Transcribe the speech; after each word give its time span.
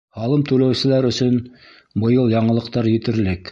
Һалым 0.19 0.45
түләүселәр 0.51 1.07
өсөн 1.11 1.37
быйыл 2.05 2.35
яңылыҡтар 2.39 2.93
етерлек 2.97 3.49